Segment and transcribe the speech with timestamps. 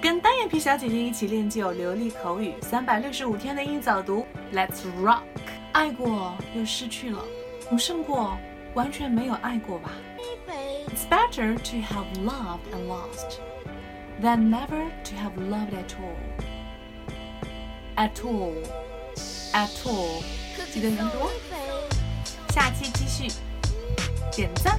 [0.00, 4.24] 跟单眼皮小姐姐一起练就流利口语，三百六十五天的英语早读
[4.54, 5.22] ，Let's rock！
[5.72, 7.24] 爱过又失去了，
[7.68, 8.38] 总胜过
[8.74, 9.90] 完全没有爱过吧。
[10.86, 13.40] It's better to have loved and lost
[14.22, 16.14] than never to have loved at all.
[17.96, 18.54] At all,
[19.52, 20.22] at all，
[20.72, 21.28] 记得原读。
[22.50, 23.32] 下期继续，
[24.32, 24.78] 点赞。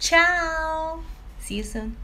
[0.00, 1.02] Ciao.
[1.40, 1.96] See you soon.